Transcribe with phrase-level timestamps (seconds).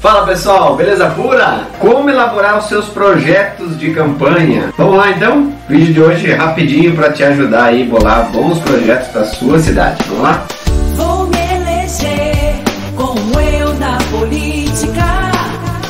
[0.00, 1.66] Fala pessoal, beleza pura?
[1.78, 4.72] Como elaborar os seus projetos de campanha?
[4.78, 5.52] Vamos lá então?
[5.68, 9.24] O vídeo de hoje é rapidinho para te ajudar aí a bolar bons projetos para
[9.26, 10.02] sua cidade.
[10.08, 10.46] Vamos lá?
[10.94, 12.54] Vou me eleger
[12.96, 15.04] com eu na política.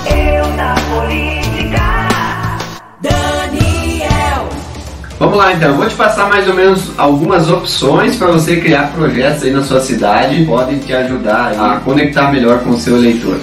[0.08, 2.08] Eu na política.
[3.00, 4.48] Daniel.
[5.20, 9.44] Vamos lá então, vou te passar mais ou menos algumas opções para você criar projetos
[9.44, 13.38] aí na sua cidade, podem te ajudar a conectar melhor com o seu eleitor.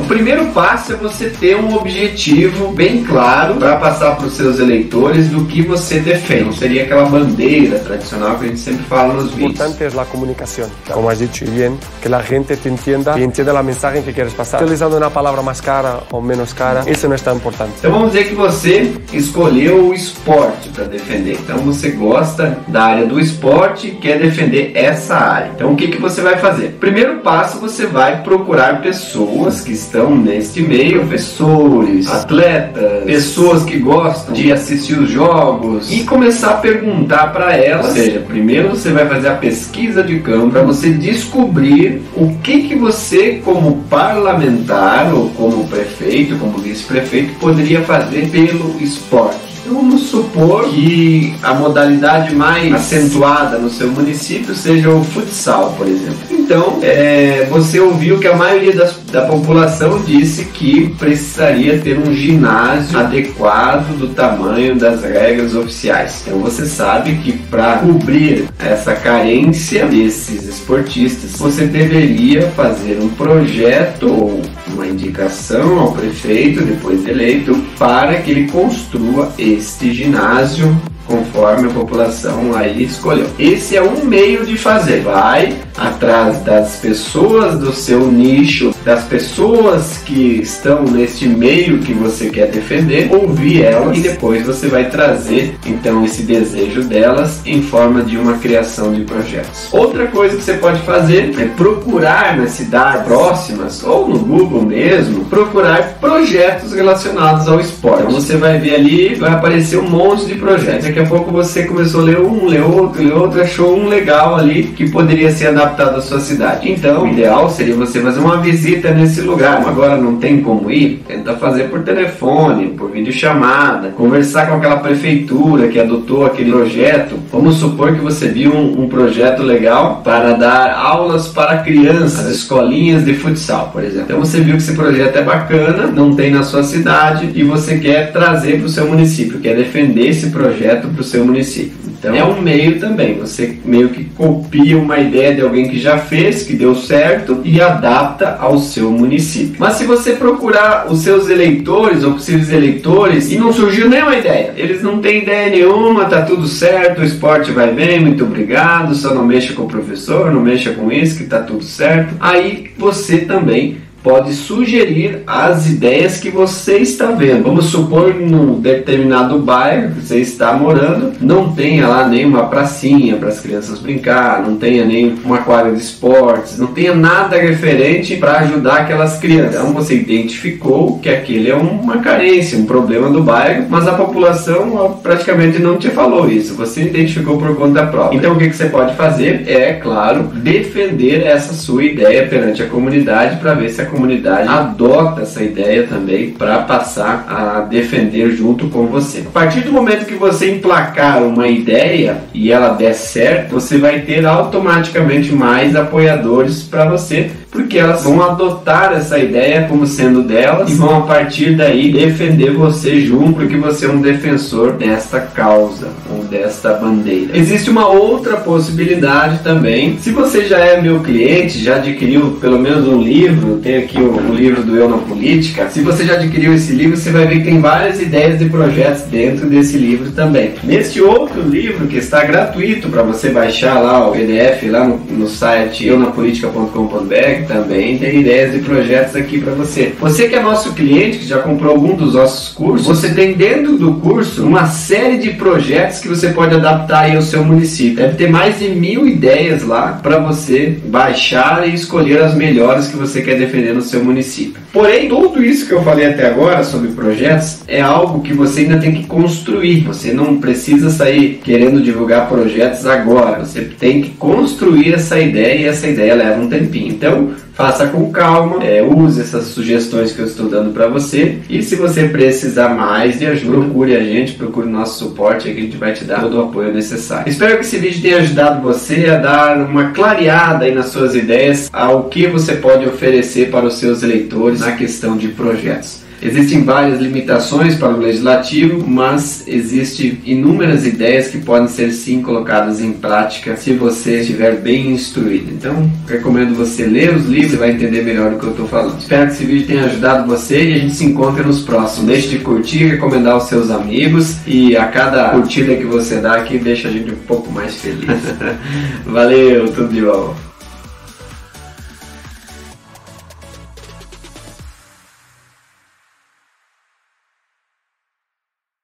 [0.00, 4.58] O primeiro passo é você ter um objetivo bem claro para passar para os seus
[4.58, 6.44] eleitores do que você defende.
[6.44, 9.50] Não seria aquela bandeira tradicional que a gente sempre fala nos vídeos.
[9.50, 10.70] importante es la comunicación.
[10.90, 14.32] Como has dicho bien, que la gente te entienda y entienda la mensaje que quieres
[14.32, 14.62] pasar.
[14.62, 17.74] Utilizando una palabra más cara o menos cara, eso no es tan importante.
[17.78, 21.34] Então vamos dizer que você escolheu o esporte para defender.
[21.34, 25.50] Então você gosta da área do esporte e quer defender essa área.
[25.54, 26.78] Então o que, que você vai fazer?
[26.80, 34.34] Primeiro passo, você vai procurar pessoas que estão neste meio, professores, atletas, pessoas que gostam
[34.34, 37.86] de assistir os jogos e começar a perguntar para elas.
[37.86, 42.62] Ou seja, primeiro você vai fazer a pesquisa de campo para você descobrir o que
[42.68, 49.50] que você como parlamentar ou como prefeito, como vice-prefeito poderia fazer pelo esporte.
[49.60, 55.86] Então, Vamos supor que a modalidade mais acentuada no seu município seja o futsal, por
[55.86, 56.29] exemplo.
[56.50, 62.12] Então, é, você ouviu que a maioria das- da população disse que precisaria ter um
[62.12, 66.24] ginásio adequado do tamanho das regras oficiais.
[66.26, 74.08] Então, você sabe que para cobrir essa carência desses esportistas, você deveria fazer um projeto
[74.08, 74.42] ou
[74.80, 80.74] uma indicação ao prefeito, depois eleito, para que ele construa este ginásio
[81.10, 83.26] conforme a população aí escolheu.
[83.38, 85.00] Esse é um meio de fazer.
[85.00, 92.30] Vai atrás das pessoas do seu nicho, das pessoas que estão neste meio que você
[92.30, 98.02] quer defender, ouvir elas e depois você vai trazer então esse desejo delas em forma
[98.02, 99.68] de uma criação de projetos.
[99.72, 105.24] Outra coisa que você pode fazer é procurar nas cidades próximas ou no Google mesmo,
[105.24, 108.04] procurar projetos relacionados ao esporte.
[108.04, 110.86] Então você vai ver ali, vai aparecer um monte de projetos.
[110.86, 114.36] Daqui a pouco você começou a ler um, ler outro, ler outro, achou um legal
[114.36, 116.70] ali que poderia ser adaptado à sua cidade.
[116.70, 119.62] Então, o ideal seria você fazer uma visita nesse lugar.
[119.66, 125.68] Agora não tem como ir, tenta fazer por telefone, por videochamada, conversar com aquela prefeitura
[125.68, 127.16] que adotou aquele projeto.
[127.32, 133.04] Vamos supor que você viu um, um projeto legal para dar aulas para crianças, escolinhas
[133.04, 134.04] de futsal, por exemplo.
[134.04, 138.12] Então você viu esse projeto é bacana, não tem na sua cidade e você quer
[138.12, 141.80] trazer para o seu município, quer defender esse projeto para o seu município.
[141.98, 145.98] Então é um meio também, você meio que copia uma ideia de alguém que já
[145.98, 149.56] fez, que deu certo e adapta ao seu município.
[149.58, 154.52] Mas se você procurar os seus eleitores ou possíveis eleitores e não surgiu nenhuma ideia,
[154.56, 159.14] eles não têm ideia nenhuma, tá tudo certo, o esporte vai bem, muito obrigado, só
[159.14, 162.14] não mexa com o professor, não mexa com isso que tá tudo certo.
[162.18, 167.44] Aí você também pode sugerir as ideias que você está vendo.
[167.44, 173.28] Vamos supor num determinado bairro que você está morando, não tenha lá nenhuma pracinha para
[173.28, 178.38] as crianças brincar, não tenha nem uma quadra de esportes, não tenha nada referente para
[178.38, 179.60] ajudar aquelas crianças.
[179.60, 184.98] Então você identificou que aquele é uma carência, um problema do bairro, mas a população
[185.02, 186.54] praticamente não te falou isso.
[186.54, 188.16] Você identificou por conta própria.
[188.16, 192.66] Então o que, que você pode fazer é, claro, defender essa sua ideia perante a
[192.66, 198.68] comunidade para ver se a comunidade adota essa ideia também para passar a defender junto
[198.68, 199.24] com você.
[199.26, 204.00] A partir do momento que você emplacar uma ideia e ela der certo, você vai
[204.00, 210.70] ter automaticamente mais apoiadores para você, porque elas vão adotar essa ideia como sendo delas
[210.70, 215.88] e vão a partir daí defender você junto, porque você é um defensor desta causa
[216.10, 217.36] ou desta bandeira.
[217.36, 219.98] Existe uma outra possibilidade também.
[219.98, 224.30] Se você já é meu cliente, já adquiriu pelo menos um livro, tem aqui o,
[224.30, 225.68] o livro do Eu na Política.
[225.70, 229.02] Se você já adquiriu esse livro, você vai ver que tem várias ideias de projetos
[229.02, 230.54] dentro desse livro também.
[230.62, 235.28] Neste outro livro que está gratuito para você baixar lá o PDF lá no, no
[235.28, 239.94] site eunapolitica.com.br também tem ideias de projetos aqui para você.
[240.00, 243.76] Você que é nosso cliente, que já comprou algum dos nossos cursos, você tem dentro
[243.76, 247.96] do curso uma série de projetos que você pode adaptar aí ao seu município.
[247.96, 252.96] Deve ter mais de mil ideias lá para você baixar e escolher as melhores que
[252.96, 254.60] você quer defender no seu município.
[254.72, 258.78] Porém, tudo isso que eu falei até agora sobre projetos é algo que você ainda
[258.78, 259.80] tem que construir.
[259.80, 263.44] Você não precisa sair querendo divulgar projetos agora.
[263.44, 266.88] Você tem que construir essa ideia e essa ideia leva um tempinho.
[266.88, 271.62] Então, Faça com calma, é, use essas sugestões que eu estou dando para você e
[271.62, 275.62] se você precisar mais de ajuda, procure a gente, procure o nosso suporte que a
[275.62, 277.28] gente vai te dar todo o apoio necessário.
[277.28, 281.68] Espero que esse vídeo tenha ajudado você a dar uma clareada aí nas suas ideias
[281.72, 286.09] ao que você pode oferecer para os seus eleitores na questão de projetos.
[286.22, 292.80] Existem várias limitações para o legislativo, mas existem inúmeras ideias que podem ser sim colocadas
[292.80, 295.50] em prática se você estiver bem instruído.
[295.50, 298.98] Então, recomendo você ler os livros e vai entender melhor o que eu estou falando.
[298.98, 302.06] Espero que esse vídeo tenha ajudado você e a gente se encontra nos próximos.
[302.06, 306.58] Deixe de curtir, recomendar aos seus amigos e a cada curtida que você dá aqui
[306.58, 308.20] deixa a gente um pouco mais feliz.
[309.06, 310.49] Valeu, tudo de bom.